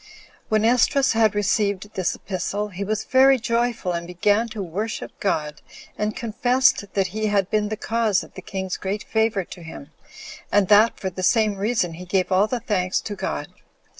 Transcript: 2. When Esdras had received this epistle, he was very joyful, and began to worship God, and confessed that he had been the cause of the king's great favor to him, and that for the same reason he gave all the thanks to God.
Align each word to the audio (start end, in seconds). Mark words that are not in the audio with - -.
2. 0.01 0.05
When 0.49 0.65
Esdras 0.65 1.11
had 1.13 1.35
received 1.35 1.93
this 1.93 2.15
epistle, 2.15 2.69
he 2.69 2.83
was 2.83 3.03
very 3.03 3.37
joyful, 3.37 3.91
and 3.91 4.07
began 4.07 4.47
to 4.49 4.63
worship 4.63 5.11
God, 5.19 5.61
and 5.95 6.15
confessed 6.15 6.85
that 6.95 7.07
he 7.13 7.27
had 7.27 7.51
been 7.51 7.69
the 7.69 7.77
cause 7.77 8.23
of 8.23 8.33
the 8.33 8.41
king's 8.41 8.77
great 8.77 9.03
favor 9.03 9.43
to 9.43 9.61
him, 9.61 9.91
and 10.51 10.69
that 10.69 10.99
for 10.99 11.11
the 11.11 11.21
same 11.21 11.55
reason 11.55 11.93
he 11.93 12.05
gave 12.05 12.31
all 12.31 12.47
the 12.47 12.59
thanks 12.61 12.99
to 13.01 13.13
God. 13.15 13.49